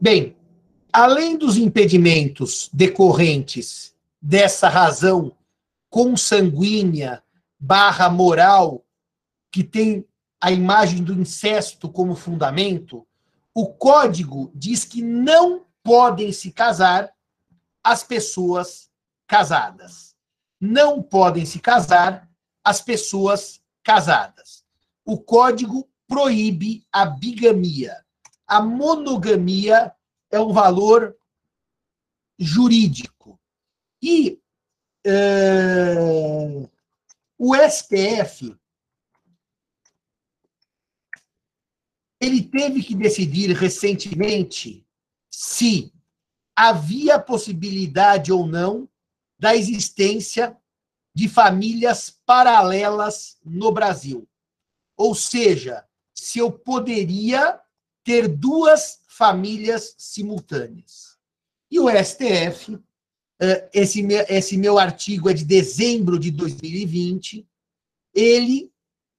[0.00, 0.36] Bem,
[0.92, 5.32] além dos impedimentos decorrentes dessa razão
[5.88, 7.22] consanguínea
[7.58, 8.84] barra moral
[9.50, 10.04] que tem
[10.40, 13.06] a imagem do incesto como fundamento,
[13.54, 17.12] o código diz que não podem se casar
[17.84, 18.90] as pessoas
[19.26, 20.16] casadas.
[20.60, 22.28] Não podem se casar
[22.64, 24.64] as pessoas casadas.
[25.04, 27.96] O código proíbe a bigamia.
[28.46, 29.94] A monogamia
[30.30, 31.16] é um valor
[32.38, 33.38] jurídico.
[34.02, 34.40] E
[35.06, 36.70] uh,
[37.38, 38.56] o STF
[42.20, 44.86] ele teve que decidir recentemente
[45.28, 45.92] se
[46.54, 48.88] havia possibilidade ou não
[49.36, 50.56] da existência
[51.12, 54.28] de famílias paralelas no Brasil.
[54.96, 57.60] Ou seja, se eu poderia
[58.04, 61.16] ter duas famílias simultâneas.
[61.70, 62.78] E o STF,
[63.40, 67.46] eh, esse meu, esse meu artigo é de dezembro de 2020,
[68.14, 68.70] ele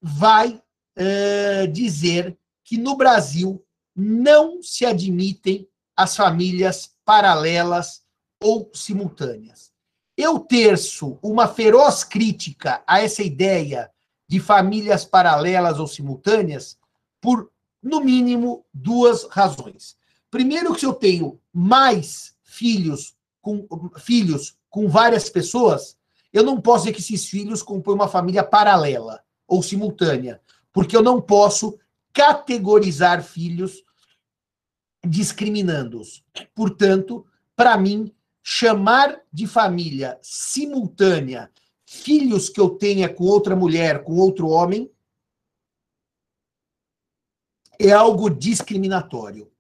[0.02, 0.62] vai
[0.98, 3.64] uh, dizer que no Brasil
[3.96, 8.04] não se admitem as famílias paralelas
[8.42, 9.72] ou simultâneas.
[10.18, 13.90] Eu terço uma feroz crítica a essa ideia
[14.28, 16.78] de famílias paralelas ou simultâneas
[17.22, 17.52] por,
[17.84, 19.98] no mínimo, duas razões.
[20.32, 23.68] Primeiro, que se eu tenho mais filhos com,
[24.00, 25.98] filhos com várias pessoas,
[26.32, 31.04] eu não posso dizer que esses filhos compõem uma família paralela ou simultânea, porque eu
[31.04, 31.78] não posso
[32.12, 33.84] categorizar filhos
[35.06, 36.24] discriminando-os.
[36.56, 37.26] Portanto,
[37.56, 41.52] para mim, chamar de família simultânea
[41.86, 44.90] filhos que eu tenha com outra mulher, com outro homem,
[47.84, 49.52] é algo discriminatório.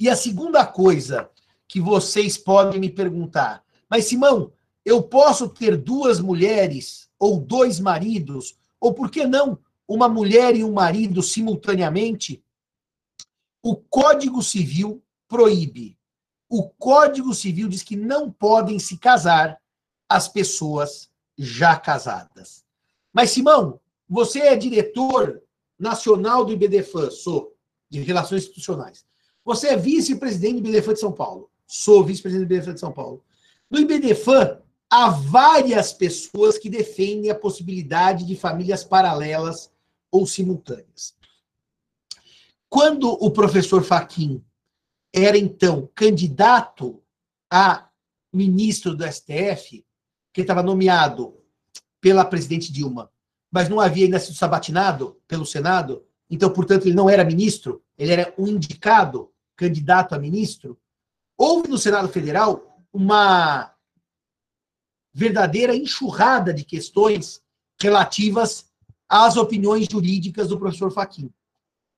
[0.00, 1.30] E a segunda coisa
[1.68, 4.52] que vocês podem me perguntar, mas Simão,
[4.84, 10.64] eu posso ter duas mulheres ou dois maridos, ou por que não uma mulher e
[10.64, 12.42] um marido simultaneamente,
[13.62, 15.96] o Código Civil proíbe.
[16.48, 19.60] O Código Civil diz que não podem se casar
[20.08, 22.64] as pessoas já casadas.
[23.12, 23.78] Mas, Simão,
[24.08, 25.42] você é diretor
[25.78, 27.51] nacional do IBDFAN, sou,
[28.00, 29.04] de Relações Institucionais.
[29.44, 31.50] Você é vice-presidente do IBDFAN de São Paulo.
[31.66, 33.24] Sou vice-presidente do IBDFAN de São Paulo.
[33.70, 34.60] No IBDFAN,
[34.90, 39.70] há várias pessoas que defendem a possibilidade de famílias paralelas
[40.10, 41.14] ou simultâneas.
[42.68, 44.42] Quando o professor Faquim
[45.12, 47.02] era, então, candidato
[47.50, 47.90] a
[48.32, 49.84] ministro do STF,
[50.32, 51.36] que estava nomeado
[52.00, 53.10] pela presidente Dilma,
[53.50, 58.10] mas não havia ainda sido sabatinado pelo Senado, então, portanto, ele não era ministro, ele
[58.10, 60.80] era um indicado candidato a ministro.
[61.36, 63.70] Houve no Senado Federal uma
[65.12, 67.42] verdadeira enxurrada de questões
[67.78, 68.72] relativas
[69.06, 71.30] às opiniões jurídicas do professor Faquim.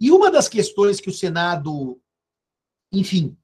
[0.00, 2.00] E uma das questões que o Senado,
[2.92, 3.36] enfim,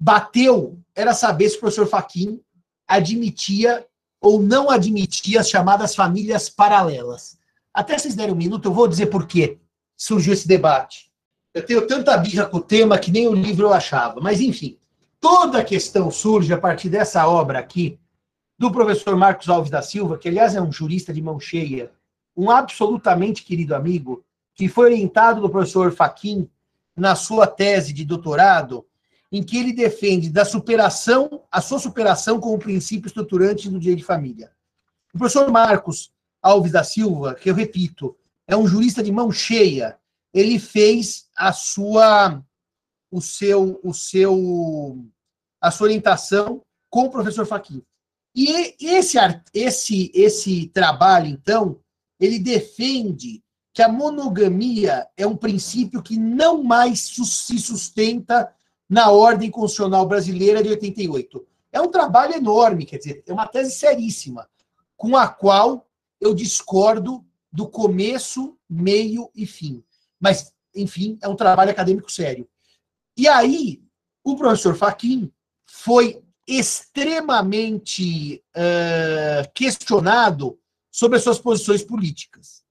[0.00, 2.40] bateu era saber se o professor Faquim
[2.88, 3.86] admitia
[4.22, 7.38] ou não admitia as chamadas famílias paralelas.
[7.74, 9.62] Até vocês derem um minuto, eu vou dizer por que
[9.96, 11.10] surgiu esse debate.
[11.52, 14.20] Eu tenho tanta birra com o tema que nem o livro eu achava.
[14.20, 14.76] Mas, enfim,
[15.20, 17.98] toda a questão surge a partir dessa obra aqui,
[18.58, 21.92] do professor Marcos Alves da Silva, que, aliás, é um jurista de mão cheia,
[22.36, 24.24] um absolutamente querido amigo,
[24.54, 26.48] que foi orientado do professor Faquim
[26.96, 28.86] na sua tese de doutorado,
[29.30, 34.04] em que ele defende da superação, a sua superação como princípio estruturante do direito de
[34.04, 34.52] família.
[35.12, 38.16] O professor Marcos Alves da Silva, que eu repito,
[38.46, 39.98] é um jurista de mão cheia,
[40.32, 42.42] ele fez a sua
[43.10, 45.04] o seu o seu
[45.60, 47.82] a sua orientação com o professor Faquim.
[48.34, 49.16] E esse
[49.52, 51.80] esse esse trabalho então,
[52.18, 58.52] ele defende que a monogamia é um princípio que não mais se sustenta
[58.88, 61.44] na ordem constitucional brasileira de 88.
[61.72, 64.48] É um trabalho enorme, quer dizer, é uma tese seríssima,
[64.96, 65.88] com a qual
[66.20, 67.24] eu discordo
[67.54, 69.84] do começo, meio e fim.
[70.18, 72.48] Mas, enfim, é um trabalho acadêmico sério.
[73.16, 73.80] E aí,
[74.24, 75.32] o professor Faquin
[75.64, 80.58] foi extremamente uh, questionado
[80.90, 82.64] sobre as suas posições políticas.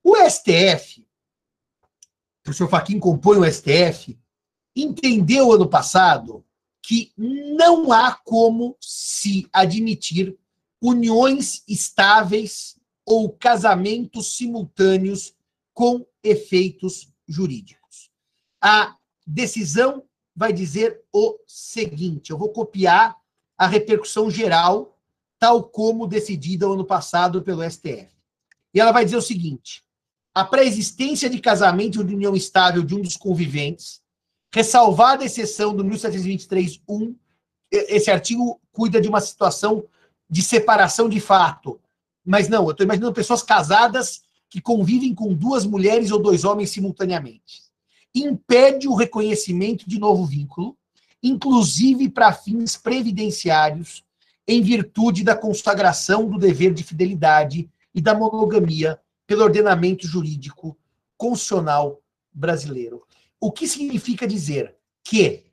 [0.00, 4.16] O STF, o professor Faquin compõe o STF,
[4.76, 6.44] entendeu ano passado
[6.80, 10.38] que não há como se admitir
[10.80, 12.79] uniões estáveis
[13.10, 15.34] ou casamentos simultâneos
[15.74, 18.08] com efeitos jurídicos.
[18.62, 18.96] A
[19.26, 20.04] decisão
[20.34, 23.16] vai dizer o seguinte: eu vou copiar
[23.58, 24.96] a repercussão geral,
[25.40, 28.06] tal como decidida ano passado pelo STF.
[28.72, 29.82] E ela vai dizer o seguinte:
[30.32, 34.00] a pré-existência de casamento de união estável de um dos conviventes,
[34.54, 37.16] ressalvada a exceção do 1723.1,
[37.72, 39.84] esse artigo cuida de uma situação
[40.28, 41.80] de separação de fato.
[42.30, 46.70] Mas não, eu estou imaginando pessoas casadas que convivem com duas mulheres ou dois homens
[46.70, 47.64] simultaneamente.
[48.14, 50.78] Impede o reconhecimento de novo vínculo,
[51.20, 54.04] inclusive para fins previdenciários,
[54.46, 60.78] em virtude da consagração do dever de fidelidade e da monogamia pelo ordenamento jurídico
[61.16, 62.00] constitucional
[62.32, 63.02] brasileiro.
[63.40, 65.46] O que significa dizer que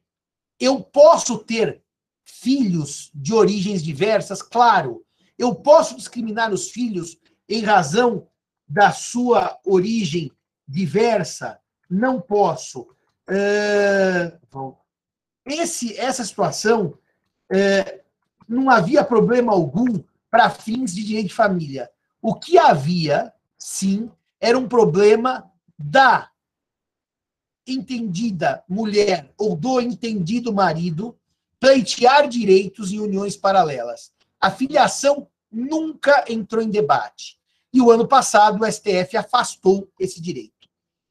[0.59, 1.81] eu posso ter
[2.23, 4.43] filhos de origens diversas?
[4.43, 5.03] Claro,
[5.37, 7.17] eu posso discriminar os filhos
[7.47, 8.27] em razão
[8.67, 10.31] da sua origem
[10.67, 11.59] diversa?
[11.89, 12.87] Não posso.
[15.45, 16.97] esse, essa situação
[18.47, 21.89] não havia problema algum para fins de direito de família.
[22.21, 26.29] O que havia sim, era um problema da
[27.65, 31.17] entendida mulher ou do entendido marido
[31.59, 34.11] pleitear direitos em uniões paralelas.
[34.39, 37.39] A filiação nunca entrou em debate.
[37.73, 40.67] E o ano passado o STF afastou esse direito.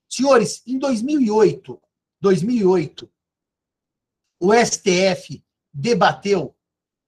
[0.08, 1.80] Senhores, em 2008,
[2.20, 3.10] 2008,
[4.40, 6.54] o STF debateu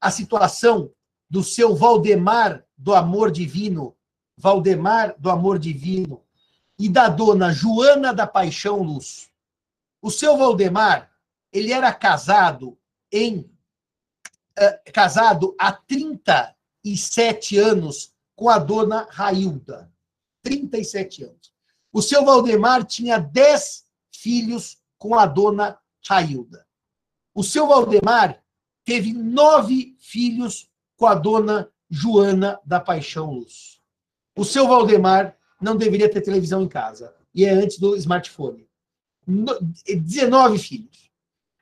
[0.00, 0.92] a situação
[1.28, 3.98] do seu Valdemar do Amor Divino
[4.38, 6.22] Valdemar do Amor Divino
[6.78, 9.28] e da dona Joana da Paixão Luz.
[10.00, 11.10] O seu Valdemar,
[11.52, 12.78] ele era casado
[13.10, 13.50] em
[14.58, 19.90] uh, casado há 37 anos com a dona Railda.
[20.43, 21.52] 37 anos.
[21.93, 26.66] O seu Valdemar tinha 10 filhos com a dona Railda.
[27.34, 28.43] O seu Valdemar
[28.84, 33.81] teve nove filhos com a dona Joana da Paixão Luz.
[34.37, 37.14] O seu Valdemar não deveria ter televisão em casa.
[37.34, 38.69] E é antes do smartphone.
[39.26, 41.11] 19 filhos.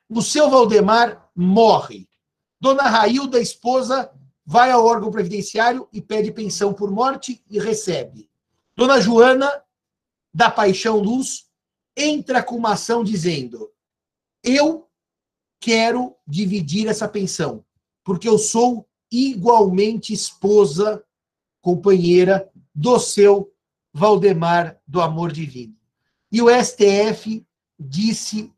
[0.09, 2.06] O seu Valdemar morre.
[2.59, 4.11] Dona Railda, esposa,
[4.45, 8.29] vai ao órgão previdenciário e pede pensão por morte e recebe.
[8.75, 9.63] Dona Joana,
[10.33, 11.47] da Paixão Luz,
[11.95, 13.71] entra com uma ação dizendo:
[14.43, 14.89] Eu
[15.59, 17.65] quero dividir essa pensão,
[18.03, 21.03] porque eu sou igualmente esposa,
[21.61, 23.51] companheira do seu
[23.93, 25.75] Valdemar do Amor Divino.
[26.31, 27.45] E o STF
[27.79, 28.53] disse,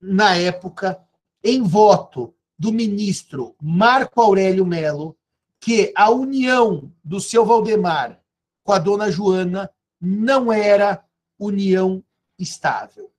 [0.00, 1.00] na época,
[1.44, 5.16] em voto do ministro Marco Aurélio Melo,
[5.58, 8.22] que a união do seu Valdemar
[8.62, 11.02] com a dona Joana não era
[11.38, 12.04] união
[12.38, 13.10] estável.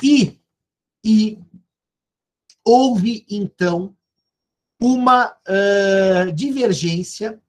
[0.00, 0.40] E,
[1.04, 1.36] e
[2.64, 3.92] houve, então,
[4.80, 7.42] uma uh, divergência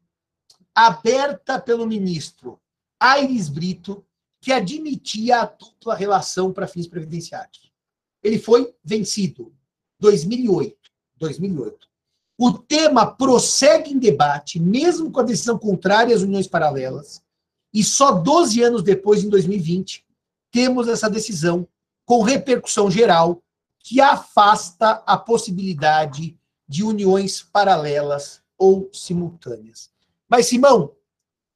[0.74, 2.60] aberta pelo ministro
[3.00, 4.04] Aires Brito,
[4.42, 7.72] que admitia a dupla relação para fins previdenciários.
[8.24, 9.56] Ele foi vencido.
[10.04, 10.76] 2008.
[11.18, 11.88] 2008.
[12.38, 17.24] O tema prossegue em debate, mesmo com a decisão contrária às uniões paralelas,
[17.74, 20.06] e só 12 anos depois, em 2020,
[20.52, 21.66] temos essa decisão
[22.06, 23.42] com repercussão geral
[23.80, 26.38] que afasta a possibilidade
[26.68, 29.90] de uniões paralelas ou simultâneas.
[30.28, 30.92] Mas, Simão,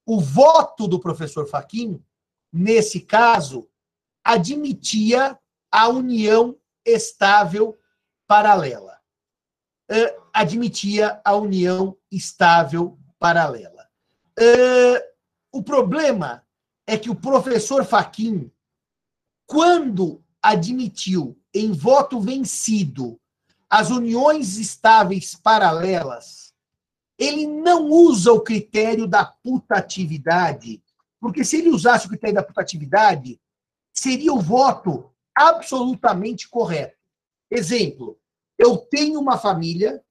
[0.05, 2.01] o voto do professor Faquim,
[2.51, 3.67] nesse caso,
[4.23, 5.37] admitia
[5.71, 6.55] a união
[6.85, 7.77] estável
[8.27, 8.97] paralela.
[9.89, 13.87] Uh, admitia a união estável paralela.
[14.37, 15.01] Uh,
[15.51, 16.43] o problema
[16.85, 18.51] é que o professor Faquim,
[19.45, 23.19] quando admitiu em voto vencido
[23.69, 26.53] as uniões estáveis paralelas,
[27.17, 30.83] ele não usa o critério da putatividade,
[31.19, 33.39] porque se ele usasse o critério da putatividade,
[33.93, 36.96] seria o voto absolutamente correto.
[37.49, 38.17] Exemplo,
[38.57, 40.03] eu tenho uma família,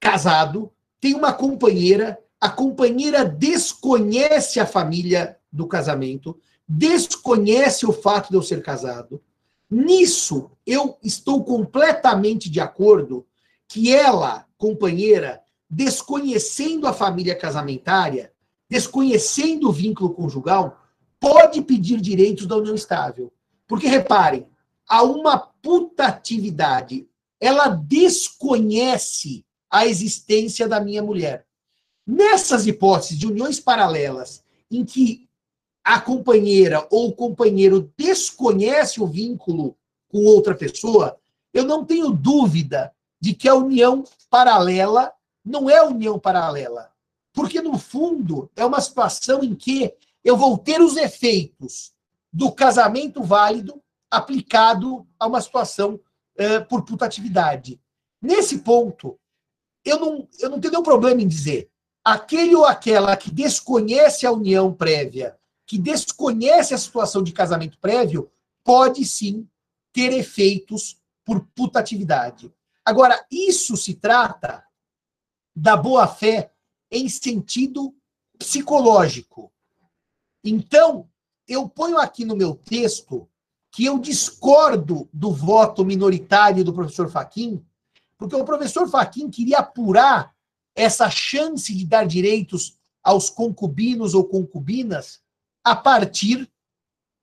[0.00, 8.36] casado, tenho uma companheira, a companheira desconhece a família do casamento, desconhece o fato de
[8.36, 9.22] eu ser casado.
[9.70, 13.26] Nisso, eu estou completamente de acordo
[13.66, 18.32] que ela, companheira, desconhecendo a família casamentária,
[18.68, 20.80] desconhecendo o vínculo conjugal,
[21.18, 23.32] pode pedir direitos da união estável.
[23.66, 24.46] Porque, reparem,
[24.86, 27.08] há uma putatividade.
[27.40, 31.46] Ela desconhece a existência da minha mulher.
[32.06, 35.26] Nessas hipóteses de uniões paralelas, em que
[35.82, 39.76] a companheira ou o companheiro desconhece o vínculo
[40.08, 41.18] com outra pessoa,
[41.52, 46.90] eu não tenho dúvida de que a união paralela não é união paralela.
[47.32, 49.92] Porque, no fundo, é uma situação em que
[50.22, 51.92] eu vou ter os efeitos
[52.32, 53.82] do casamento válido
[54.16, 57.80] aplicado a uma situação uh, por putatividade.
[58.20, 59.18] Nesse ponto,
[59.84, 61.70] eu não, eu não tenho nenhum problema em dizer
[62.04, 68.30] aquele ou aquela que desconhece a união prévia, que desconhece a situação de casamento prévio,
[68.62, 69.48] pode sim
[69.92, 72.52] ter efeitos por putatividade.
[72.84, 74.62] Agora, isso se trata
[75.56, 76.52] da boa-fé
[76.90, 77.94] em sentido
[78.38, 79.50] psicológico.
[80.44, 81.08] Então,
[81.48, 83.28] eu ponho aqui no meu texto
[83.74, 87.60] que eu discordo do voto minoritário do professor Faquim,
[88.16, 90.32] porque o professor Faquim queria apurar
[90.76, 95.20] essa chance de dar direitos aos concubinos ou concubinas
[95.64, 96.48] a partir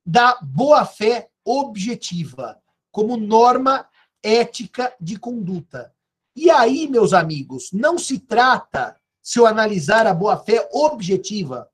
[0.05, 2.60] da boa-fé objetiva,
[2.91, 3.88] como norma
[4.22, 5.93] ética de conduta.
[6.36, 11.70] E aí, meus amigos, não se trata, se eu analisar a boa-fé objetiva,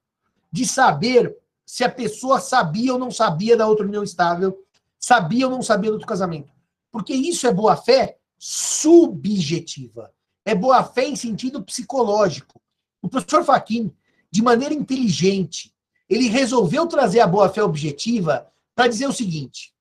[0.52, 4.67] de saber se a pessoa sabia ou não sabia da outra união estável,
[5.00, 6.52] sabia ou não sabia do casamento.
[6.92, 10.12] Porque isso é boa-fé subjetiva.
[10.46, 12.62] É boa-fé em sentido psicológico.
[13.02, 13.94] O professor Faquin,
[14.32, 15.74] de maneira inteligente,
[16.10, 19.74] ele resolveu trazer a boa-fé objetiva para dizer o seguinte: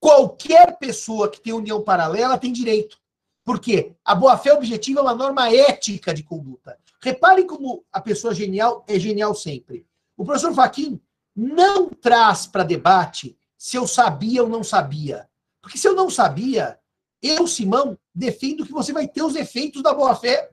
[0.00, 2.98] qualquer pessoa que tem união paralela tem direito.
[3.44, 3.94] Por quê?
[4.04, 6.78] A boa-fé objetiva é uma norma ética de conduta.
[7.00, 9.86] Reparem como a pessoa genial é genial sempre.
[10.16, 11.00] O professor Faquin
[11.34, 15.28] não traz para debate se eu sabia ou não sabia.
[15.60, 16.78] Porque se eu não sabia,
[17.20, 20.50] eu, Simão, defendo que você vai ter os efeitos da boa-fé,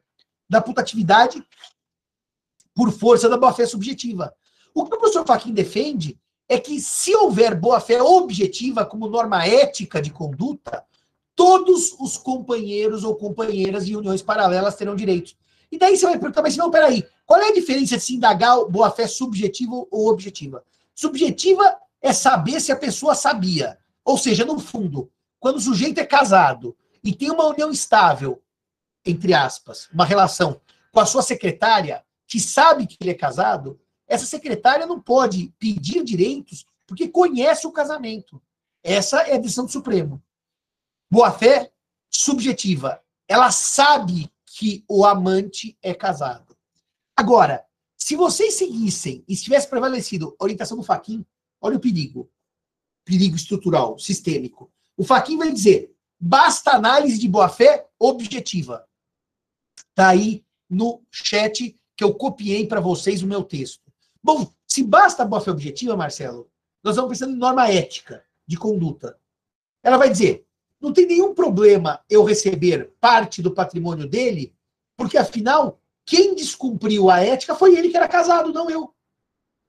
[0.50, 1.42] da putatividade,
[2.74, 4.36] por força da boa-fé subjetiva.
[4.74, 6.20] O que o professor Faquin defende
[6.50, 10.84] é que se houver boa-fé objetiva como norma ética de conduta,
[11.36, 15.38] todos os companheiros ou companheiras de uniões paralelas terão direitos.
[15.72, 18.64] E daí você vai perguntar, mas não, peraí, qual é a diferença de se indagar
[18.66, 20.64] boa-fé subjetiva ou objetiva?
[20.94, 23.80] Subjetiva é saber se a pessoa sabia.
[24.04, 28.44] Ou seja, no fundo, quando o sujeito é casado e tem uma união estável,
[29.04, 34.28] entre aspas, uma relação com a sua secretária, que sabe que ele é casado, essa
[34.28, 38.40] secretária não pode pedir direitos porque conhece o casamento.
[38.84, 40.24] Essa é a decisão do Supremo.
[41.10, 41.72] Boa-fé
[42.08, 43.02] subjetiva.
[43.28, 46.56] Ela sabe que o amante é casado.
[47.18, 47.66] Agora,
[47.98, 51.26] se vocês seguissem e se tivesse prevalecido a orientação do Faquin,
[51.66, 52.30] olha o perigo.
[53.04, 54.72] Perigo estrutural, sistêmico.
[54.98, 58.88] O Faquin vai dizer: basta análise de boa-fé objetiva.
[59.90, 63.92] Está aí no chat que eu copiei para vocês o meu texto.
[64.22, 66.50] Bom, se basta boa-fé objetiva, Marcelo,
[66.84, 69.20] nós vamos pensando em norma ética de conduta.
[69.84, 70.46] Ela vai dizer:
[70.80, 74.56] não tem nenhum problema eu receber parte do patrimônio dele,
[74.98, 78.94] porque afinal, quem descumpriu a ética foi ele que era casado, não eu.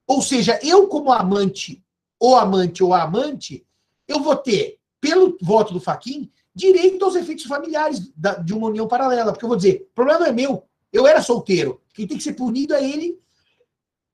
[0.07, 1.83] Ou seja, eu, como amante,
[2.19, 3.67] ou amante ou amante,
[4.09, 8.11] eu vou ter, pelo voto do Faquin, direito aos efeitos familiares
[8.45, 9.33] de uma união paralela.
[9.33, 11.83] Porque eu vou dizer, o problema não é meu, eu era solteiro.
[11.93, 13.21] Quem tem que ser punido é ele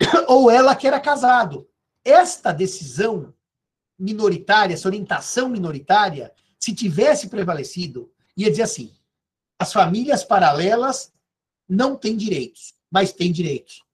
[0.28, 1.68] ou ela que era casado.
[2.04, 3.32] Esta decisão
[3.98, 8.92] minoritária, essa orientação minoritária, se tivesse prevalecido, ia dizer assim:
[9.58, 11.12] as famílias paralelas
[11.68, 13.84] não têm direitos, mas têm direitos.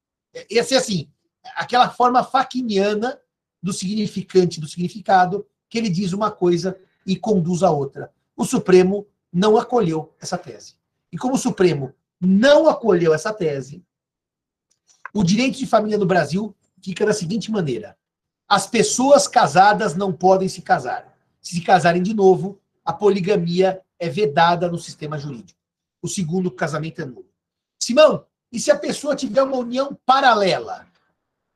[0.51, 1.11] Ia ser assim,
[1.55, 3.21] aquela forma faquiniana
[3.63, 8.13] do significante do significado, que ele diz uma coisa e conduz a outra.
[8.37, 10.75] O Supremo não acolheu essa tese.
[11.13, 13.85] E como o Supremo não acolheu essa tese,
[15.13, 17.97] o direito de família no Brasil fica da seguinte maneira:
[18.49, 21.09] as pessoas casadas não podem se casar
[21.41, 25.59] se se casarem de novo, a poligamia é vedada no sistema jurídico.
[26.03, 27.31] O segundo casamento é nulo.
[27.83, 30.87] Simão, e se a pessoa tiver uma união paralela?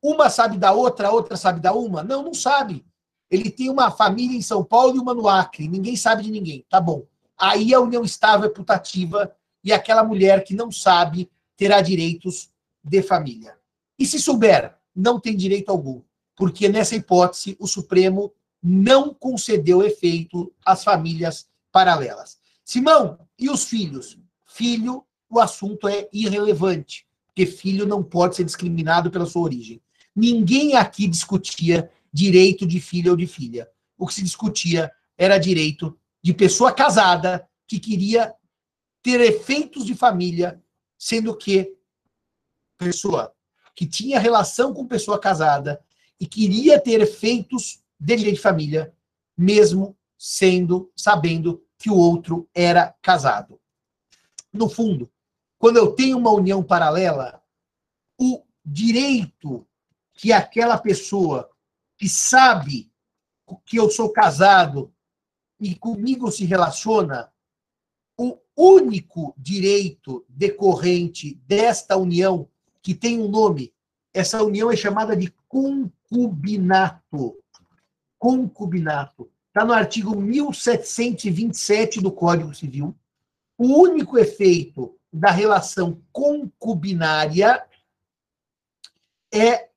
[0.03, 2.03] Uma sabe da outra, a outra sabe da uma?
[2.03, 2.85] Não, não sabe.
[3.31, 5.69] Ele tem uma família em São Paulo e uma no Acre.
[5.69, 6.67] Ninguém sabe de ninguém.
[6.69, 7.07] Tá bom.
[7.39, 12.51] Aí a união estável é putativa e aquela mulher que não sabe terá direitos
[12.83, 13.57] de família.
[13.99, 16.03] E se souber, não tem direito algum.
[16.37, 18.33] Porque nessa hipótese, o Supremo
[18.63, 22.39] não concedeu efeito às famílias paralelas.
[22.65, 24.19] Simão, e os filhos?
[24.47, 29.81] Filho, o assunto é irrelevante, porque filho não pode ser discriminado pela sua origem.
[30.15, 33.69] Ninguém aqui discutia direito de filho ou de filha.
[33.97, 38.35] O que se discutia era direito de pessoa casada que queria
[39.03, 40.63] ter efeitos de família,
[40.99, 41.75] sendo que
[42.79, 43.35] pessoa
[43.75, 45.83] que tinha relação com pessoa casada
[46.21, 48.95] e queria ter efeitos de direito de família,
[49.37, 53.61] mesmo sendo, sabendo que o outro era casado.
[54.53, 55.11] No fundo,
[55.59, 57.43] quando eu tenho uma união paralela,
[58.21, 59.67] o direito
[60.23, 61.51] que aquela pessoa
[61.99, 62.89] que sabe
[63.67, 64.95] que eu sou casado
[65.59, 67.33] e comigo se relaciona,
[68.17, 72.49] o único direito decorrente desta união,
[72.81, 73.75] que tem um nome,
[74.15, 77.37] essa união é chamada de concubinato.
[78.17, 79.29] Concubinato.
[79.49, 82.97] Está no artigo 1727 do Código Civil.
[83.59, 87.67] O único efeito da relação concubinária
[89.35, 89.72] é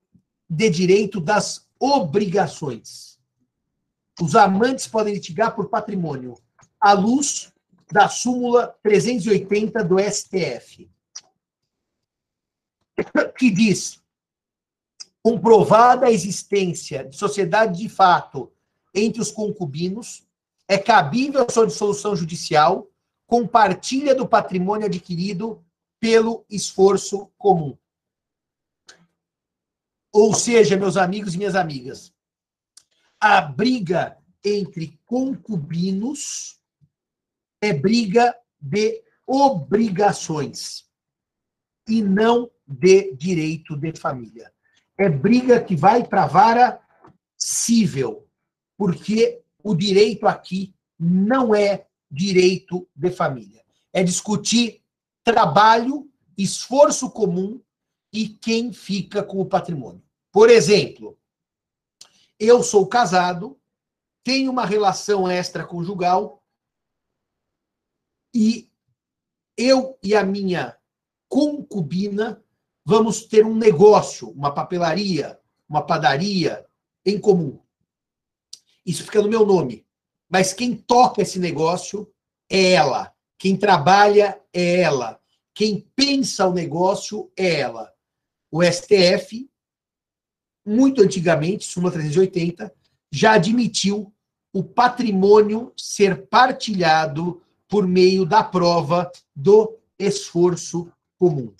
[0.50, 3.20] de direito das obrigações.
[4.22, 6.38] Os amantes podem litigar por patrimônio,
[6.80, 7.52] à luz
[7.92, 10.90] da súmula 380 do STF,
[13.38, 14.02] que diz:
[15.22, 18.52] comprovada a existência de sociedade de fato
[18.94, 20.26] entre os concubinos,
[20.68, 22.88] é cabível a sua dissolução judicial
[23.28, 25.64] com partilha do patrimônio adquirido
[26.00, 27.78] pelo esforço comum.
[30.16, 32.14] Ou seja, meus amigos e minhas amigas,
[33.20, 36.58] a briga entre concubinos
[37.62, 40.86] é briga de obrigações
[41.86, 44.54] e não de direito de família.
[44.98, 46.82] É briga que vai para a vara
[47.38, 48.26] cível,
[48.78, 53.62] porque o direito aqui não é direito de família.
[53.92, 54.82] É discutir
[55.26, 57.62] trabalho, esforço comum
[58.14, 60.05] e quem fica com o patrimônio.
[60.36, 61.18] Por exemplo,
[62.38, 63.58] eu sou casado,
[64.22, 66.44] tenho uma relação extraconjugal
[68.34, 68.70] e
[69.56, 70.78] eu e a minha
[71.30, 72.44] concubina
[72.84, 75.40] vamos ter um negócio, uma papelaria,
[75.70, 76.66] uma padaria
[77.06, 77.58] em comum.
[78.86, 79.88] Isso fica no meu nome.
[80.30, 82.14] Mas quem toca esse negócio
[82.50, 83.16] é ela.
[83.38, 85.18] Quem trabalha é ela.
[85.54, 87.90] Quem pensa o negócio é ela.
[88.52, 89.50] O STF
[90.66, 92.74] muito antigamente, súmula 380,
[93.12, 94.12] já admitiu
[94.52, 101.54] o patrimônio ser partilhado por meio da prova do esforço comum.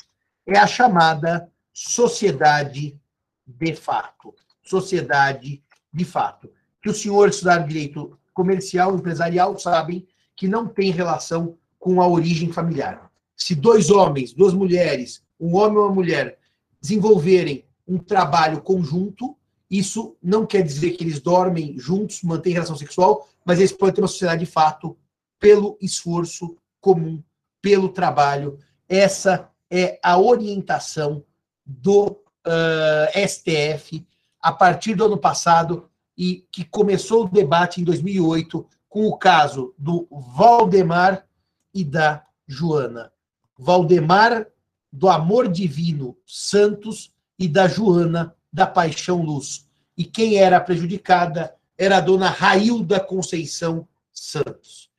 [0.48, 3.00] É a chamada sociedade
[3.46, 4.34] de fato.
[4.64, 5.62] Sociedade
[5.94, 6.50] de fato.
[6.82, 12.52] Que os senhores estudaram direito comercial, empresarial, sabem que não tem relação com a origem
[12.52, 13.10] familiar.
[13.36, 16.38] Se dois homens, duas mulheres, um homem e uma mulher,
[16.82, 19.38] desenvolverem um trabalho conjunto.
[19.70, 24.02] Isso não quer dizer que eles dormem juntos, mantêm relação sexual, mas eles podem ter
[24.02, 24.98] uma sociedade de fato
[25.40, 27.24] pelo esforço comum,
[27.62, 28.60] pelo trabalho.
[28.88, 31.24] Essa é a orientação
[31.66, 32.08] do
[32.46, 34.06] uh, STF
[34.40, 39.74] a partir do ano passado e que começou o debate em 2008 com o caso
[39.78, 41.26] do Valdemar
[41.74, 43.12] e da Joana.
[43.58, 44.48] Valdemar
[44.92, 49.68] do Amor Divino Santos e da Joana da Paixão Luz.
[49.98, 54.90] E quem era prejudicada era a dona Railda Conceição Santos.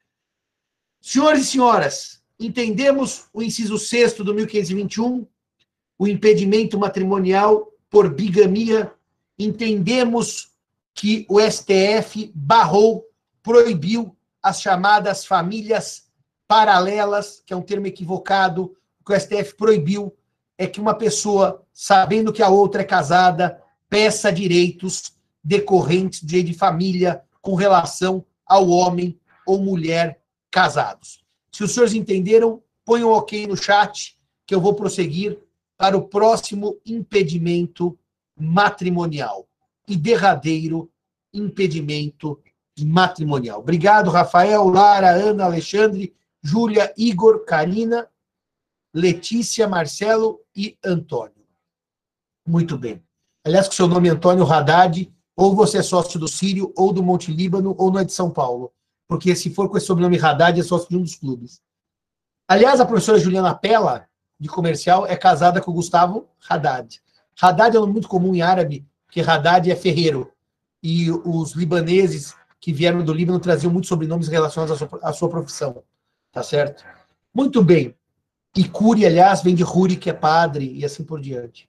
[1.01, 5.27] Senhores e senhoras, entendemos o inciso 6 do 1521,
[5.99, 8.93] o impedimento matrimonial por bigamia,
[9.39, 10.51] entendemos
[10.93, 13.05] que o STF barrou,
[13.43, 16.07] proibiu as chamadas famílias
[16.49, 20.15] paralelas, que é um termo equivocado, que o STF proibiu
[20.59, 26.55] é que uma pessoa, sabendo que a outra é casada, peça direitos decorrentes de, de
[26.55, 31.25] família com relação ao homem ou mulher casados.
[31.53, 34.17] Se os senhores entenderam, ponham ok no chat,
[34.47, 35.39] que eu vou prosseguir
[35.77, 37.99] para o próximo impedimento
[38.37, 39.47] matrimonial
[39.89, 40.91] e derradeiro
[41.33, 42.41] impedimento
[42.79, 43.61] matrimonial.
[43.61, 48.09] Obrigado, Rafael, Lara, Ana, Alexandre, Júlia, Igor, Karina,
[48.97, 51.45] Letícia, Marcelo e Antônio.
[52.49, 53.05] Muito bem.
[53.45, 57.03] Aliás, com seu nome é Antônio Haddad, ou você é sócio do Sírio, ou do
[57.03, 58.73] Monte Líbano, ou não é de São Paulo.
[59.07, 61.61] Porque se for com esse sobrenome Haddad, é sócio de um dos clubes.
[62.49, 64.09] Aliás, a professora Juliana Pella,
[64.41, 67.03] de comercial, é casada com o Gustavo Haddad.
[67.39, 70.33] Haddad é um muito comum em árabe, porque Haddad é ferreiro.
[70.83, 75.29] E os libaneses que vieram do Líbano traziam muitos sobrenomes relacionados à sua, à sua
[75.29, 75.83] profissão.
[76.33, 76.83] Tá certo?
[77.35, 77.95] Muito bem.
[78.57, 81.69] E Curi, aliás, vem de Ruri, que é padre, e assim por diante.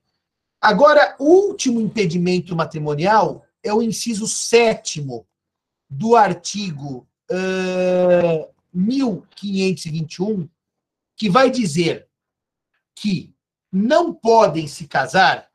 [0.58, 5.26] Agora, o último impedimento matrimonial é o inciso sétimo
[5.88, 10.48] do artigo uh, 1521,
[11.14, 12.08] que vai dizer
[12.94, 13.34] que
[13.70, 15.46] não podem se casar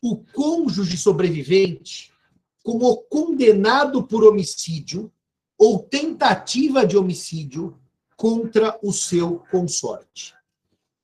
[0.00, 2.12] o cônjuge sobrevivente
[2.62, 5.12] como condenado por homicídio
[5.58, 7.78] ou tentativa de homicídio
[8.16, 10.34] contra o seu consorte.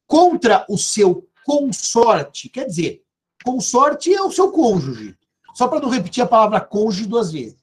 [0.07, 3.03] Contra o seu consorte, quer dizer,
[3.45, 5.17] consorte é o seu cônjuge.
[5.55, 7.61] Só para não repetir a palavra cônjuge duas vezes.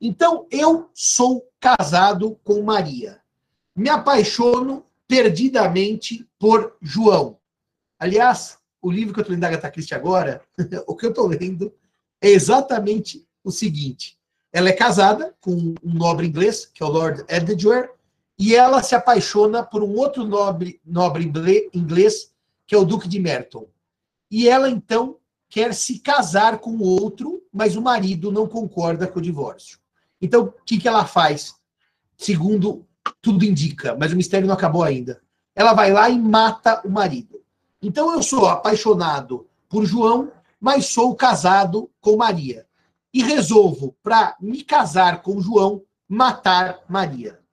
[0.00, 3.20] Então, eu sou casado com Maria.
[3.74, 7.38] Me apaixono perdidamente por João.
[7.98, 10.42] Aliás, o livro que eu estou lendo da Agatha Christie agora,
[10.86, 11.72] o que eu estou lendo
[12.20, 14.18] é exatamente o seguinte.
[14.52, 17.90] Ela é casada com um nobre inglês, que é o Lord Edgware,
[18.38, 21.32] e ela se apaixona por um outro nobre, nobre
[21.72, 22.32] inglês,
[22.66, 23.66] que é o Duque de Merton.
[24.30, 25.18] E ela, então,
[25.48, 29.78] quer se casar com outro, mas o marido não concorda com o divórcio.
[30.20, 31.54] Então, o que, que ela faz?
[32.16, 32.84] Segundo
[33.20, 35.20] tudo indica, mas o mistério não acabou ainda.
[35.54, 37.40] Ela vai lá e mata o marido.
[37.80, 42.66] Então, eu sou apaixonado por João, mas sou casado com Maria.
[43.12, 47.43] E resolvo, para me casar com João, matar Maria.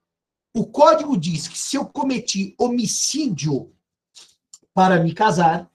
[0.54, 3.72] O código diz que se eu cometi homicídio
[4.74, 5.70] para me casar,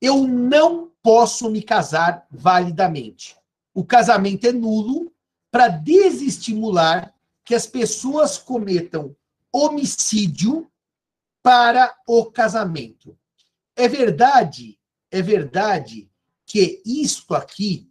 [0.00, 3.36] eu não posso me casar validamente.
[3.74, 5.12] O casamento é nulo
[5.50, 7.12] para desestimular
[7.44, 9.16] que as pessoas cometam
[9.52, 10.70] homicídio
[11.42, 13.18] para o casamento.
[13.74, 14.78] É verdade,
[15.10, 16.08] é verdade
[16.46, 17.90] que isto aqui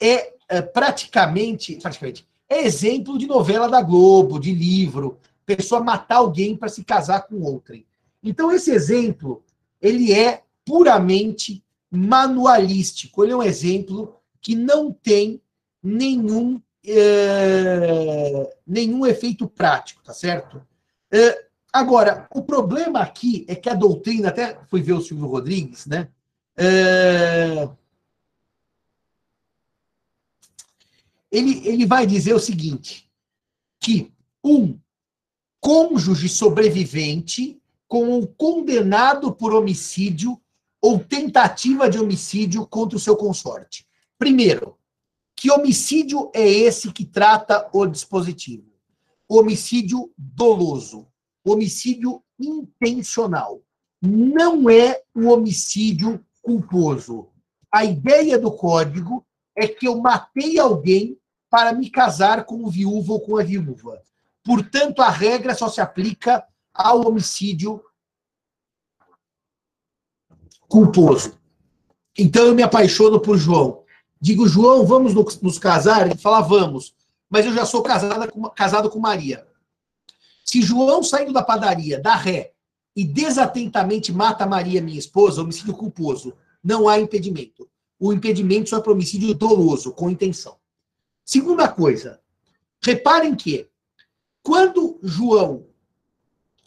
[0.00, 6.56] é, é praticamente, praticamente é exemplo de novela da Globo, de livro, pessoa matar alguém
[6.56, 7.86] para se casar com outrem.
[8.22, 9.44] Então esse exemplo,
[9.80, 13.22] ele é puramente manualístico.
[13.22, 15.40] Ele é um exemplo que não tem
[15.82, 20.66] nenhum, é, nenhum efeito prático, tá certo?
[21.10, 25.86] É, agora, o problema aqui é que a doutrina, até fui ver o Silvio Rodrigues,
[25.86, 26.08] né?
[26.56, 27.68] É,
[31.30, 33.10] ele, ele vai dizer o seguinte:
[33.80, 34.78] que um
[35.64, 40.38] cônjuge sobrevivente com um condenado por homicídio
[40.78, 43.86] ou tentativa de homicídio contra o seu consorte.
[44.18, 44.76] Primeiro,
[45.34, 48.74] que homicídio é esse que trata o dispositivo?
[49.26, 51.06] Homicídio doloso,
[51.42, 53.62] homicídio intencional.
[54.02, 57.30] Não é o homicídio culposo.
[57.72, 63.14] A ideia do código é que eu matei alguém para me casar com o viúvo
[63.14, 64.02] ou com a viúva.
[64.44, 67.82] Portanto, a regra só se aplica ao homicídio
[70.68, 71.38] culposo.
[72.16, 73.82] Então eu me apaixono por João.
[74.20, 76.06] Digo, João, vamos nos casar?
[76.06, 76.94] Ele fala, vamos.
[77.28, 79.46] Mas eu já sou casada com, casado com Maria.
[80.44, 82.52] Se João, saindo da padaria, dá ré
[82.94, 87.68] e desatentamente mata Maria, minha esposa, homicídio culposo, não há impedimento.
[87.98, 90.56] O impedimento só é para homicídio doloso, com intenção.
[91.24, 92.20] Segunda coisa,
[92.82, 93.68] reparem que
[94.44, 95.66] quando João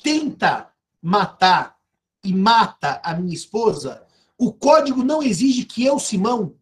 [0.03, 1.77] tenta matar
[2.23, 4.03] e mata a minha esposa,
[4.35, 6.55] o código não exige que eu, Simão,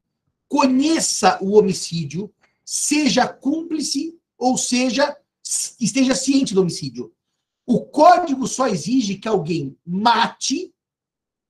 [0.49, 2.31] conheça o homicídio,
[2.65, 5.17] seja cúmplice ou seja
[5.79, 7.13] esteja ciente do homicídio.
[7.65, 10.73] O código só exige que alguém mate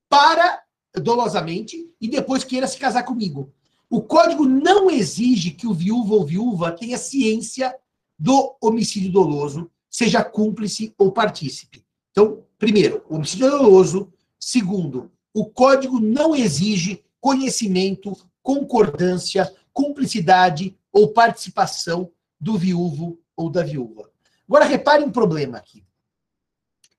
[0.08, 3.52] para dolosamente e depois queira se casar comigo.
[3.90, 7.76] O código não exige que o viúvo ou viúva tenha ciência
[8.18, 11.86] do homicídio doloso, seja cúmplice ou partícipe.
[12.12, 14.12] Então, primeiro, o homicídio doloso.
[14.40, 24.10] Segundo, o código não exige conhecimento, concordância, cumplicidade ou participação do viúvo ou da viúva.
[24.48, 25.84] Agora, repare um problema aqui.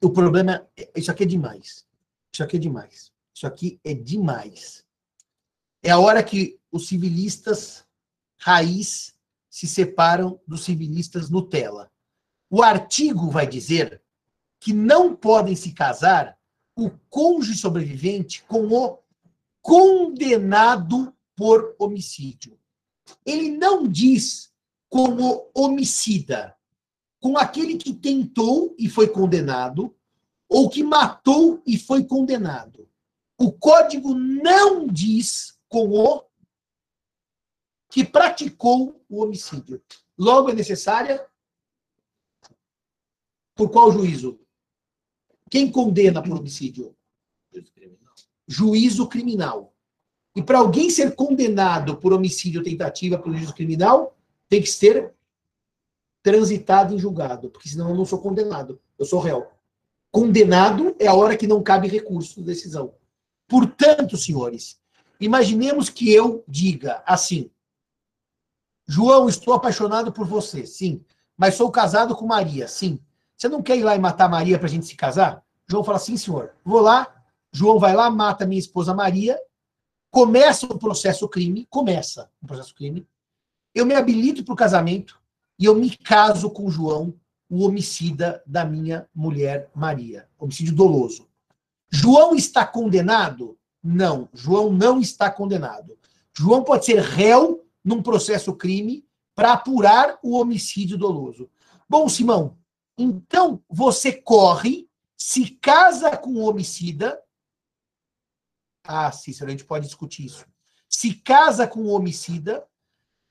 [0.02, 1.86] O problema, é, isso aqui é demais.
[2.32, 3.12] Isso aqui é demais.
[3.34, 4.84] Isso aqui é demais.
[5.82, 7.84] É a hora que os civilistas
[8.36, 9.14] raiz
[9.56, 11.90] se separam dos civilistas Nutella.
[12.50, 14.02] O artigo vai dizer
[14.60, 16.36] que não podem se casar
[16.76, 18.98] o cônjuge sobrevivente com o
[19.62, 22.58] condenado por homicídio.
[23.24, 24.52] Ele não diz
[24.90, 26.54] como homicida,
[27.18, 29.96] com aquele que tentou e foi condenado,
[30.50, 32.86] ou que matou e foi condenado.
[33.38, 36.22] O código não diz com o
[37.96, 39.82] que praticou o homicídio.
[40.18, 41.26] Logo é necessária
[43.54, 44.38] por qual juízo?
[45.50, 46.94] Quem condena por homicídio?
[48.46, 49.74] Juízo criminal.
[50.34, 54.14] E para alguém ser condenado por homicídio ou tentativa por juízo criminal,
[54.46, 55.14] tem que ser
[56.22, 59.46] transitado em julgado, porque senão eu não sou condenado, eu sou réu.
[60.10, 62.94] Condenado é a hora que não cabe recurso de decisão.
[63.48, 64.78] Portanto, senhores,
[65.18, 67.50] imaginemos que eu diga assim:
[68.86, 70.66] João, estou apaixonado por você.
[70.66, 71.04] Sim.
[71.36, 72.68] Mas sou casado com Maria.
[72.68, 73.00] Sim.
[73.36, 75.42] Você não quer ir lá e matar Maria para a gente se casar?
[75.68, 76.54] João fala: Sim, senhor.
[76.64, 77.12] Vou lá.
[77.52, 79.38] João vai lá, mata minha esposa Maria.
[80.10, 81.66] Começa o processo crime.
[81.68, 83.06] Começa o processo crime.
[83.74, 85.20] Eu me habilito para o casamento
[85.58, 87.14] e eu me caso com João,
[87.48, 90.28] o homicida da minha mulher Maria.
[90.38, 91.28] Homicídio doloso.
[91.90, 93.58] João está condenado?
[93.82, 94.28] Não.
[94.32, 95.96] João não está condenado.
[96.36, 101.48] João pode ser réu num processo crime para apurar o homicídio doloso.
[101.88, 102.58] Bom, Simão,
[102.98, 107.22] então você corre, se casa com o homicida.
[108.82, 110.44] Ah, Cícero, a gente pode discutir isso.
[110.88, 112.66] Se casa com o homicida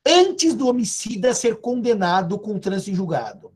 [0.06, 3.54] antes do homicida ser condenado com trânsito em julgado.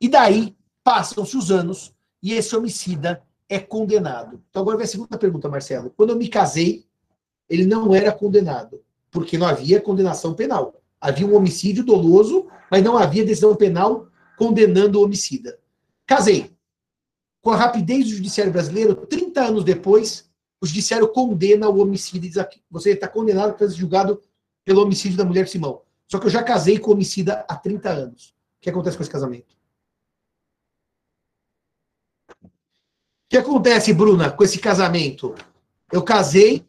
[0.00, 1.92] E daí passam-se os anos
[2.22, 4.42] e esse homicida é condenado.
[4.48, 5.90] Então agora vem a segunda pergunta, Marcelo.
[5.90, 6.86] Quando eu me casei,
[7.48, 8.82] ele não era condenado,
[9.18, 10.80] porque não havia condenação penal.
[11.00, 15.58] Havia um homicídio doloso, mas não havia decisão penal condenando o homicida.
[16.06, 16.56] Casei.
[17.42, 22.28] Com a rapidez do judiciário brasileiro, 30 anos depois, o judiciário condena o homicídio e
[22.28, 24.22] diz aqui, você está condenado para ser julgado
[24.64, 25.82] pelo homicídio da mulher Simão.
[26.06, 28.34] Só que eu já casei com o homicida há 30 anos.
[28.58, 29.56] O que acontece com esse casamento?
[32.44, 32.50] O
[33.28, 35.34] que acontece, Bruna, com esse casamento?
[35.92, 36.66] Eu casei,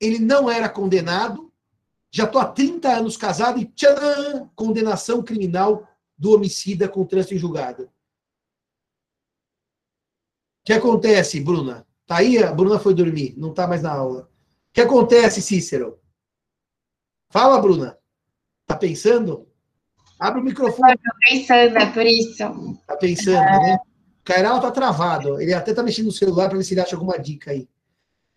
[0.00, 1.51] ele não era condenado,
[2.12, 7.38] já estou há 30 anos casado e tcharam, condenação criminal do homicida com trânsito em
[7.38, 7.84] julgado.
[7.84, 7.90] O
[10.66, 11.86] que acontece, Bruna?
[12.06, 12.36] Tá aí?
[12.42, 14.24] A Bruna foi dormir, não está mais na aula.
[14.24, 15.98] O que acontece, Cícero?
[17.30, 17.98] Fala, Bruna.
[18.66, 19.48] Tá pensando?
[20.20, 20.92] Abre o microfone.
[20.92, 22.76] Estou pensando, é por isso.
[22.86, 23.58] Tá pensando, é...
[23.58, 23.78] né?
[24.20, 25.40] O Cairal tá travado.
[25.40, 27.66] Ele até tá mexendo no celular para ver se ele acha alguma dica aí.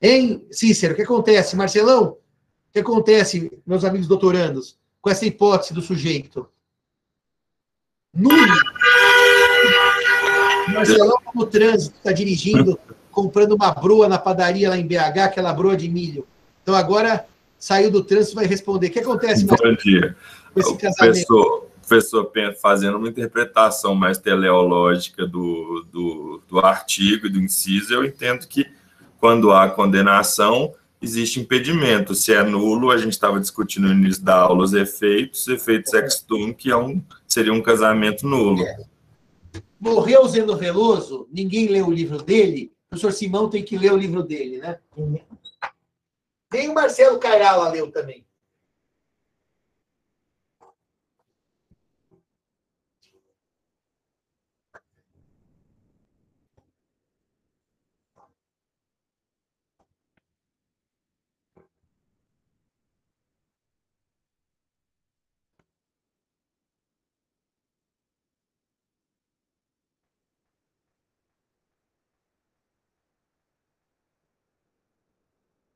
[0.01, 0.93] Hein, Cícero?
[0.93, 1.55] O que acontece?
[1.55, 2.17] Marcelão?
[2.75, 6.45] Que acontece, meus amigos doutorandos, com essa hipótese do sujeito?
[8.13, 8.35] Nulo.
[10.73, 12.77] Marcelão no trânsito, está dirigindo,
[13.09, 16.27] comprando uma broa na padaria lá em BH, aquela broa de milho.
[16.61, 17.25] Então agora
[17.57, 18.87] saiu do trânsito e vai responder.
[18.87, 20.17] O que acontece, Bom dia.
[20.53, 21.25] com esse casamento?
[21.27, 28.03] Professor, professor fazendo uma interpretação mais teleológica do, do, do artigo e do inciso, eu
[28.03, 28.69] entendo que
[29.17, 30.73] quando há condenação,
[31.05, 32.13] existe impedimento.
[32.13, 36.21] Se é nulo, a gente estava discutindo no início da aula os efeitos, efeitos ex
[36.21, 38.63] tunc, que é um, seria um casamento nulo.
[39.79, 43.97] Morreu Zeno Veloso, ninguém leu o livro dele, o professor Simão tem que ler o
[43.97, 44.79] livro dele, né?
[46.51, 48.24] Nem o Marcelo Cairala leu também.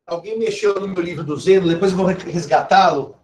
[0.09, 3.15] Alguém mexeu no meu livro do Zeno, depois eu vou resgatá-lo.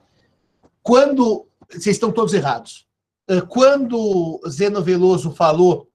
[0.84, 1.50] Quando.
[1.68, 2.88] Vocês estão todos errados.
[3.28, 5.90] Eh, quando Zeno Veloso falou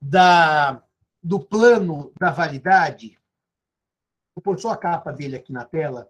[0.00, 0.80] da,
[1.20, 3.18] do plano da validade,
[4.34, 6.08] vou pôr só a capa dele aqui na tela.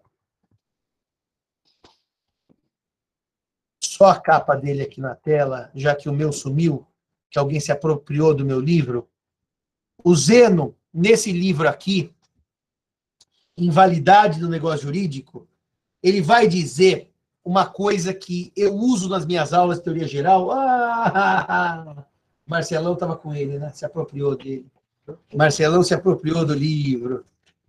[3.83, 6.85] Só a capa dele aqui na tela, já que o meu sumiu,
[7.31, 9.09] que alguém se apropriou do meu livro.
[10.03, 12.13] O Zeno, nesse livro aqui,
[13.57, 15.47] invalidade do negócio jurídico,
[16.01, 17.09] ele vai dizer
[17.43, 20.49] uma coisa que eu uso nas minhas aulas de teoria geral.
[21.07, 22.05] Ah,
[22.45, 23.71] Marcelão estava com ele, né?
[23.73, 24.65] Se apropriou dele.
[25.33, 27.23] Marcelão se apropriou do livro.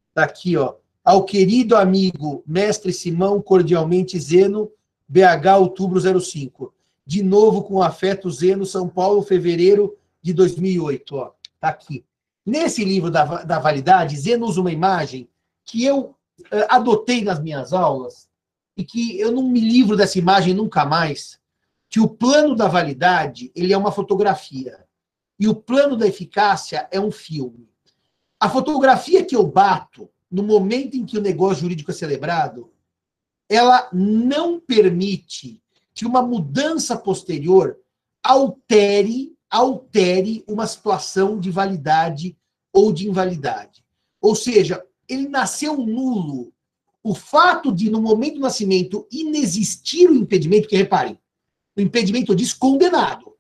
[0.09, 0.75] Está aqui, ó.
[1.05, 4.71] Ao querido amigo mestre Simão, cordialmente Zeno,
[5.09, 6.75] BH, outubro 05.
[7.07, 11.15] De novo com afeto Zeno, São Paulo, fevereiro de 2008.
[11.15, 12.05] Ó, tá aqui.
[12.45, 15.29] Nesse livro da, da validade, Zeno usa uma imagem
[15.67, 18.29] que eu uh, adotei nas minhas aulas
[18.77, 21.39] e que eu não me livro dessa imagem nunca mais,
[21.91, 24.87] que o plano da validade ele é uma fotografia
[25.39, 27.69] e o plano da eficácia é um filme.
[28.41, 32.73] A fotografia que eu bato no momento em que o negócio jurídico é celebrado,
[33.49, 35.61] ela não permite
[35.95, 37.79] que uma mudança posterior
[38.23, 42.37] altere altere uma situação de validade
[42.73, 43.85] ou de invalidade.
[44.21, 46.53] Ou seja, ele nasceu nulo.
[47.03, 51.19] O fato de, no momento do nascimento, inexistir o impedimento, que reparem,
[51.77, 53.35] o impedimento diz condenado.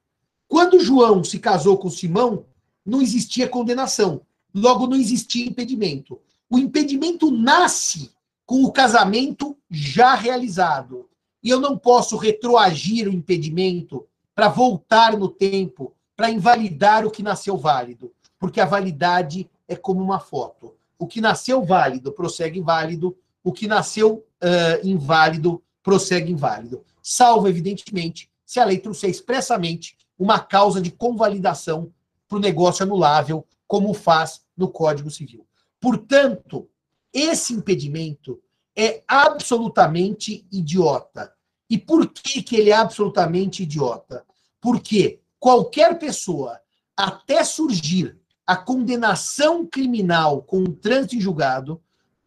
[0.47, 2.45] Quando João se casou com Simão,
[2.85, 4.21] não existia condenação.
[4.55, 6.21] Logo, não existia impedimento.
[6.49, 8.11] O impedimento nasce
[8.47, 11.09] com o casamento já realizado.
[11.43, 17.23] e eu não posso retroagir o impedimento para voltar no tempo, para invalidar o que
[17.23, 20.75] nasceu válido, porque a validade é como uma foto.
[20.99, 26.85] O que nasceu válido prossegue válido, o que nasceu uh, inválido prossegue inválido.
[27.03, 31.93] Salvo, evidentemente, se a lei trouxer expressamente uma causa de convalidação
[32.27, 35.47] para o negócio anulável, como faz no Código Civil.
[35.81, 36.69] Portanto,
[37.13, 38.41] esse impedimento
[38.75, 41.33] é absolutamente idiota.
[41.69, 44.25] E por que, que ele é absolutamente idiota?
[44.61, 46.61] Porque qualquer pessoa,
[46.97, 51.83] até surgir a condenação criminal com um trânsito em julgado,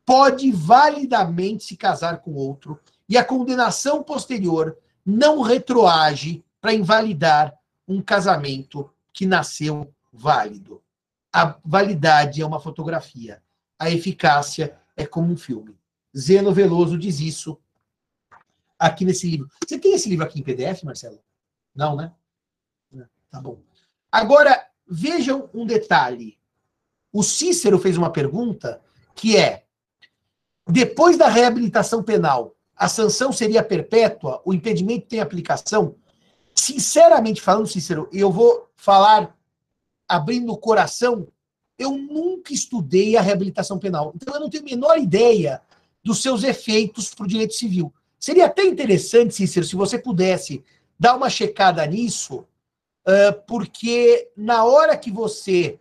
[0.05, 7.55] pode validamente se casar com outro e a condenação posterior não retroage para invalidar
[7.87, 10.81] um casamento que nasceu válido.
[11.31, 13.41] A validade é uma fotografia,
[13.77, 15.77] a eficácia é como um filme.
[16.17, 17.57] Zeno Veloso diz isso
[18.77, 19.49] aqui nesse livro.
[19.63, 21.19] Você tem esse livro aqui em PDF, Marcelo?
[21.73, 22.11] Não, né?
[23.29, 23.59] Tá bom.
[24.11, 26.37] Agora, vejam um detalhe.
[27.13, 28.81] O Cícero fez uma pergunta
[29.13, 29.63] que é:
[30.67, 34.41] depois da reabilitação penal, a sanção seria perpétua?
[34.43, 35.95] O impedimento tem aplicação?
[36.55, 39.35] Sinceramente falando, Cícero, eu vou falar
[40.07, 41.27] abrindo o coração,
[41.77, 44.11] eu nunca estudei a reabilitação penal.
[44.15, 45.61] Então eu não tenho a menor ideia
[46.03, 47.93] dos seus efeitos para o direito civil.
[48.19, 50.63] Seria até interessante, Cícero, se você pudesse
[50.99, 52.45] dar uma checada nisso,
[53.47, 55.79] porque na hora que você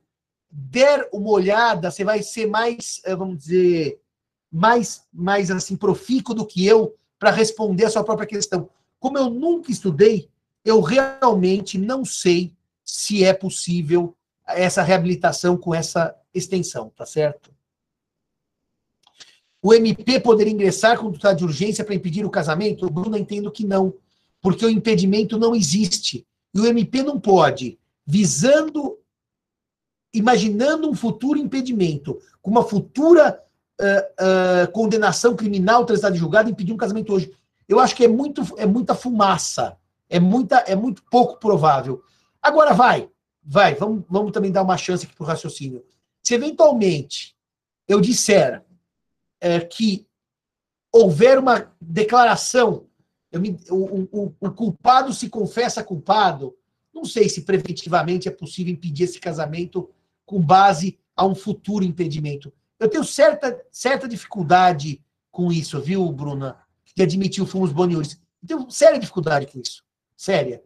[0.50, 4.00] der uma olhada, você vai ser mais, vamos dizer,
[4.50, 8.70] mais, mais assim, profícuo do que eu para responder a sua própria questão.
[8.98, 10.28] Como eu nunca estudei,
[10.64, 12.52] eu realmente não sei
[12.84, 17.54] se é possível essa reabilitação com essa extensão, tá certo?
[19.60, 22.88] O MP poderia ingressar com tutela de urgência para impedir o casamento?
[22.88, 23.92] Bruno, entendo que não,
[24.40, 26.26] porque o impedimento não existe.
[26.54, 28.98] E o MP não pode, visando,
[30.12, 33.42] imaginando um futuro impedimento, com uma futura
[33.80, 37.32] uh, uh, condenação criminal transitada de julgado, impedir um casamento hoje.
[37.68, 39.76] Eu acho que é, muito, é muita fumaça,
[40.08, 42.02] é, muita, é muito pouco provável.
[42.40, 43.10] Agora vai,
[43.42, 45.84] vai, vamos, vamos também dar uma chance aqui para o raciocínio.
[46.22, 47.36] Se eventualmente
[47.86, 48.64] eu disser
[49.40, 50.06] é, que
[50.92, 52.87] houver uma declaração,
[53.36, 56.56] me, o, o, o, culpado se confessa culpado,
[56.94, 59.90] não sei se preventivamente é possível impedir esse casamento
[60.24, 62.52] com base a um futuro impedimento.
[62.78, 66.56] Eu tenho certa, certa dificuldade com isso, viu, Bruna?
[66.86, 68.20] O fumos boniures.
[68.42, 69.84] Eu tenho séria dificuldade com isso.
[70.16, 70.62] Séria.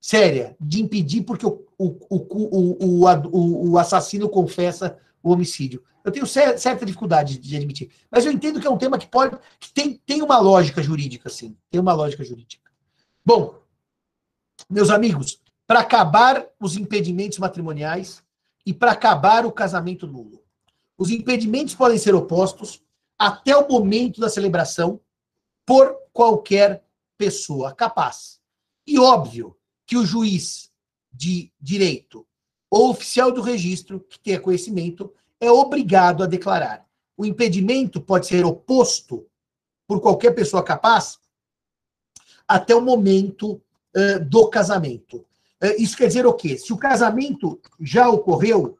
[0.00, 0.56] Séria.
[0.60, 5.82] De impedir porque o, o, o, o, o assassino confessa o homicídio.
[6.04, 7.90] Eu tenho certa dificuldade de admitir.
[8.10, 9.38] Mas eu entendo que é um tema que pode.
[9.60, 11.56] que tem, tem uma lógica jurídica, sim.
[11.70, 12.70] Tem uma lógica jurídica.
[13.24, 13.62] Bom,
[14.68, 18.22] meus amigos, para acabar os impedimentos matrimoniais
[18.66, 20.42] e para acabar o casamento nulo.
[20.98, 22.82] Os impedimentos podem ser opostos
[23.18, 25.00] até o momento da celebração
[25.64, 26.84] por qualquer
[27.16, 28.40] pessoa capaz.
[28.86, 29.56] E óbvio
[29.86, 30.70] que o juiz
[31.12, 32.26] de direito
[32.72, 36.88] ou oficial do registro que tenha conhecimento é obrigado a declarar.
[37.14, 39.26] O impedimento pode ser oposto
[39.86, 41.18] por qualquer pessoa capaz
[42.48, 43.60] até o momento
[43.94, 45.18] uh, do casamento.
[45.62, 46.56] Uh, isso quer dizer o quê?
[46.56, 48.78] Se o casamento já ocorreu,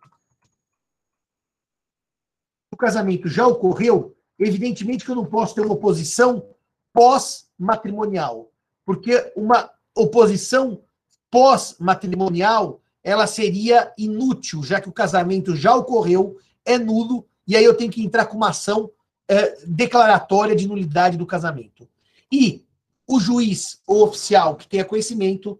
[2.70, 6.48] o casamento já ocorreu, evidentemente que eu não posso ter uma oposição
[6.94, 8.50] pós-matrimonial,
[8.86, 10.82] porque uma oposição
[11.30, 17.74] pós-matrimonial ela seria inútil, já que o casamento já ocorreu, é nulo, e aí eu
[17.74, 18.90] tenho que entrar com uma ação
[19.28, 21.88] é, declaratória de nulidade do casamento.
[22.30, 22.64] E
[23.06, 25.58] o juiz ou oficial que tenha conhecimento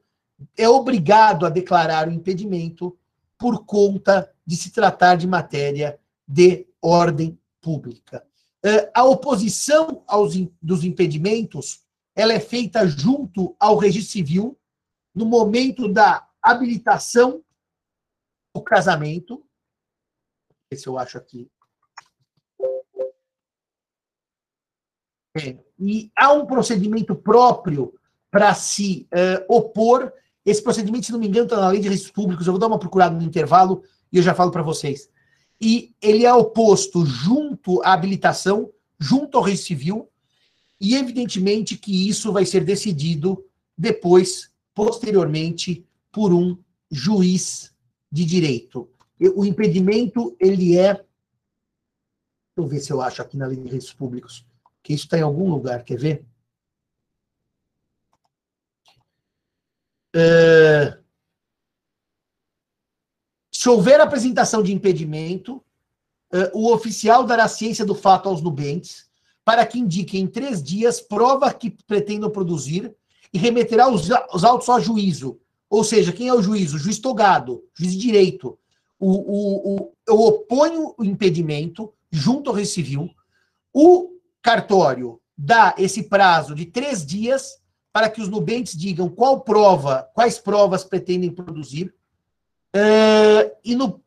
[0.57, 2.96] é obrigado a declarar o impedimento
[3.37, 8.25] por conta de se tratar de matéria de ordem pública.
[8.64, 11.81] É, a oposição aos, dos impedimentos
[12.14, 14.58] ela é feita junto ao registro civil
[15.14, 17.42] no momento da habilitação
[18.54, 19.46] do casamento.
[20.70, 21.50] Esse eu acho aqui.
[25.34, 27.94] É, e há um procedimento próprio
[28.30, 30.12] para se uh, opor.
[30.44, 32.46] Esse procedimento, se não me engano, está na lei de registros públicos.
[32.46, 33.82] Eu vou dar uma procurada no intervalo
[34.12, 35.08] e eu já falo para vocês.
[35.60, 40.08] E ele é oposto junto à habilitação, junto ao registro civil,
[40.80, 43.44] e evidentemente que isso vai ser decidido
[43.78, 47.75] depois, posteriormente, por um juiz
[48.10, 48.88] de direito.
[49.35, 50.94] O impedimento, ele é.
[50.94, 51.08] Deixa
[52.58, 54.46] eu ver se eu acho aqui na lei de registros públicos,
[54.83, 56.27] que isso está em algum lugar, quer ver?
[60.15, 61.02] Uh,
[63.50, 65.65] se houver apresentação de impedimento,
[66.35, 69.08] uh, o oficial dará ciência do fato aos nubentes,
[69.44, 72.94] para que indique em três dias prova que pretendam produzir
[73.33, 74.10] e remeterá os
[74.44, 75.40] autos ao juízo.
[75.73, 76.75] Ou seja, quem é o juiz?
[76.75, 78.58] O juiz togado, juiz de direito.
[79.00, 83.08] O, o, o, eu oponho o impedimento junto ao Rei Civil.
[83.73, 84.10] O
[84.42, 87.58] cartório dá esse prazo de três dias
[87.90, 91.87] para que os nubentes digam qual prova, quais provas pretendem produzir,
[92.77, 93.98] uh, e, no,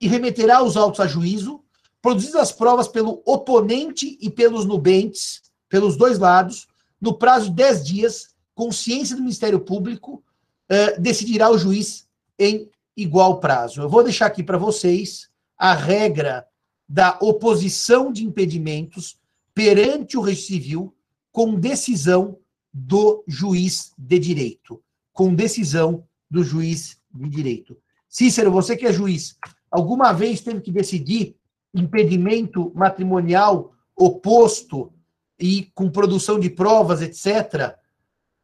[0.00, 1.60] e remeterá os autos a juízo,
[2.00, 6.68] produzidas as provas pelo oponente e pelos nubentes, pelos dois lados,
[7.00, 10.23] no prazo de 10 dias, com ciência do Ministério Público,
[10.70, 12.06] uh, decidirá o juiz
[12.38, 13.82] em igual prazo.
[13.82, 16.46] Eu vou deixar aqui para vocês a regra
[16.88, 19.18] da oposição de impedimentos
[19.54, 20.94] perante o registro civil
[21.32, 22.38] com decisão
[22.72, 24.82] do juiz de direito.
[25.12, 27.76] Com decisão do juiz de direito.
[28.08, 29.36] Cícero, você que é juiz,
[29.70, 31.36] alguma vez teve que decidir
[31.72, 34.92] impedimento matrimonial oposto
[35.38, 37.76] e com produção de provas, etc.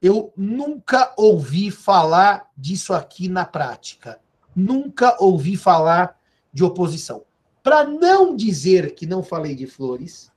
[0.01, 4.21] Eu nunca ouvi falar disso aqui na prática.
[4.57, 6.19] Nunca ouvi falar
[6.53, 7.25] de oposição.
[7.63, 10.33] Para não dizer que não falei de flores,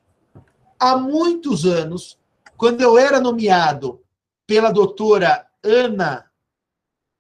[0.78, 2.20] há muitos anos
[2.58, 4.04] quando eu era nomeado
[4.46, 6.30] pela doutora Ana,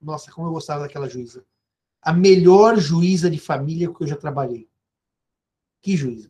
[0.01, 1.45] nossa, como eu gostava daquela juíza,
[2.01, 4.69] a melhor juíza de família que eu já trabalhei.
[5.81, 6.29] Que juíza.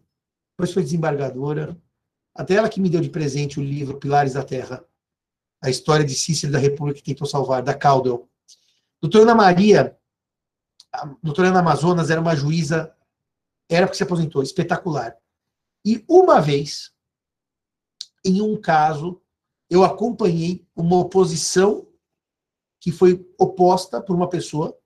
[0.52, 1.76] Depois foi desembargadora.
[2.36, 4.86] Até ela que me deu de presente o livro Pilares da Terra,
[5.64, 8.30] a história de Cícero da República que tentou salvar, da Caldwell.
[9.02, 9.98] Doutora Ana Maria,
[10.92, 12.94] a doutora Ana Amazonas era uma juíza,
[13.70, 15.18] era porque se aposentou, espetacular.
[15.86, 16.92] E uma vez,
[18.26, 19.22] em um caso,
[19.70, 21.88] eu acompanhei uma oposição
[22.80, 24.78] que foi oposta por uma pessoa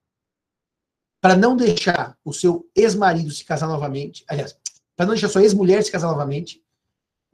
[1.20, 4.56] para não deixar o seu ex-marido se casar novamente, aliás,
[4.96, 6.64] para não deixar sua ex-mulher se casar novamente,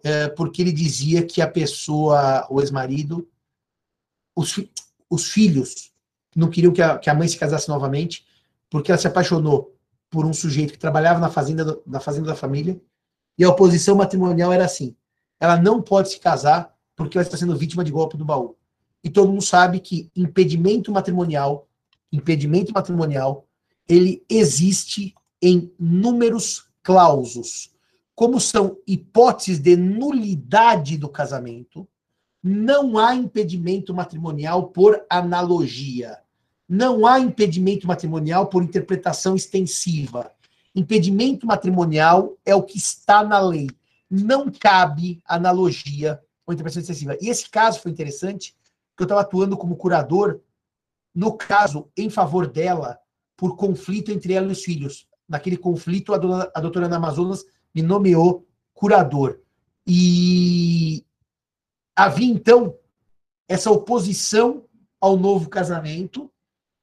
[0.01, 3.29] é, porque ele dizia que a pessoa, o ex-marido,
[4.35, 4.59] os,
[5.09, 5.91] os filhos
[6.35, 8.25] não queriam que a, que a mãe se casasse novamente,
[8.69, 9.75] porque ela se apaixonou
[10.09, 12.79] por um sujeito que trabalhava na fazenda, na fazenda da família,
[13.37, 14.95] e a oposição matrimonial era assim:
[15.39, 18.55] ela não pode se casar porque ela está sendo vítima de golpe do baú.
[19.03, 21.67] E todo mundo sabe que impedimento matrimonial,
[22.11, 23.45] impedimento matrimonial,
[23.87, 27.71] ele existe em números clausos.
[28.15, 31.87] Como são hipóteses de nulidade do casamento,
[32.43, 36.19] não há impedimento matrimonial por analogia.
[36.67, 40.31] Não há impedimento matrimonial por interpretação extensiva.
[40.75, 43.67] Impedimento matrimonial é o que está na lei
[44.13, 47.17] não cabe analogia ou interpretação excessiva.
[47.19, 48.55] E esse caso foi interessante,
[48.91, 50.39] porque eu estava atuando como curador
[51.15, 52.99] no caso em favor dela
[53.35, 55.07] por conflito entre ela e os filhos.
[55.27, 59.39] Naquele conflito, a, dona, a doutora Ana Amazonas me nomeou curador.
[59.85, 61.03] E
[61.95, 62.75] havia, então,
[63.47, 64.65] essa oposição
[64.99, 66.31] ao novo casamento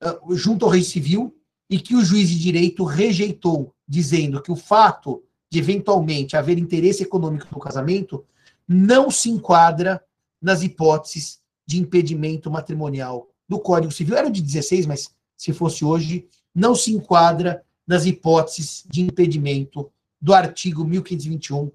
[0.03, 1.35] uh, junto ao rei civil
[1.69, 7.03] e que o juiz de direito rejeitou, dizendo que o fato de eventualmente haver interesse
[7.03, 8.25] econômico no casamento,
[8.67, 10.03] não se enquadra
[10.41, 14.17] nas hipóteses de impedimento matrimonial do Código Civil.
[14.17, 19.91] Era de 16, mas se fosse hoje, não se enquadra nas hipóteses de impedimento
[20.21, 21.71] do artigo 1521,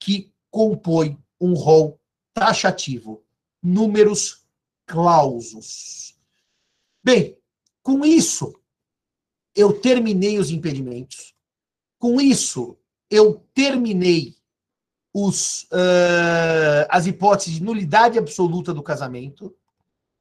[0.00, 1.97] que compõe um rol
[2.38, 3.22] taxativo,
[3.62, 4.44] números
[4.86, 6.16] clausos.
[7.02, 7.38] Bem,
[7.82, 8.54] com isso,
[9.54, 11.34] eu terminei os impedimentos.
[11.98, 12.76] Com isso,
[13.10, 14.36] eu terminei
[15.12, 19.54] os, uh, as hipóteses de nulidade absoluta do casamento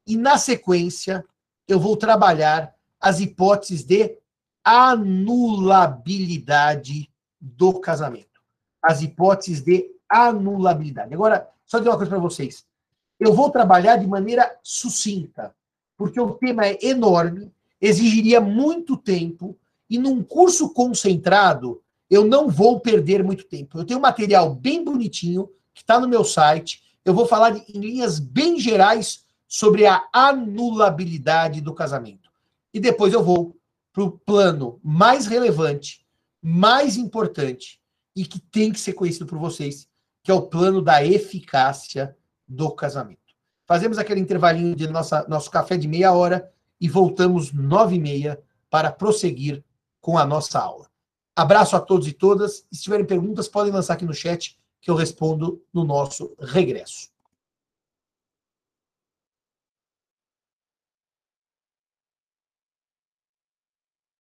[0.05, 1.25] e, na sequência,
[1.67, 4.17] eu vou trabalhar as hipóteses de
[4.63, 8.41] anulabilidade do casamento.
[8.81, 11.13] As hipóteses de anulabilidade.
[11.13, 12.65] Agora, só dizer uma coisa para vocês.
[13.19, 15.53] Eu vou trabalhar de maneira sucinta,
[15.95, 19.55] porque o tema é enorme, exigiria muito tempo,
[19.89, 23.77] e num curso concentrado, eu não vou perder muito tempo.
[23.77, 26.81] Eu tenho um material bem bonitinho que está no meu site.
[27.03, 32.29] Eu vou falar de, em linhas bem gerais sobre a anulabilidade do casamento.
[32.73, 33.55] E depois eu vou
[33.93, 36.05] para o plano mais relevante,
[36.41, 37.79] mais importante
[38.15, 39.87] e que tem que ser conhecido por vocês,
[40.27, 42.13] que é o plano da eficácia
[42.45, 43.33] do casamento.
[43.65, 46.51] Fazemos aquele intervalinho de nossa, nosso café de meia hora
[46.81, 48.37] e voltamos nove e meia
[48.69, 49.63] para prosseguir
[50.01, 50.89] com a nossa aula.
[51.33, 52.65] Abraço a todos e todas.
[52.69, 57.07] Se tiverem perguntas, podem lançar aqui no chat que eu respondo no nosso regresso.